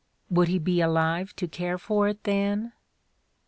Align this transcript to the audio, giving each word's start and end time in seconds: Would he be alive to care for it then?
Would 0.31 0.47
he 0.47 0.57
be 0.57 0.81
alive 0.81 1.35
to 1.35 1.47
care 1.47 1.77
for 1.77 2.07
it 2.07 2.23
then? 2.23 2.73